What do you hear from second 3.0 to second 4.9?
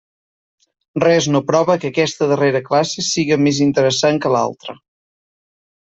siga més interessant que l'altra.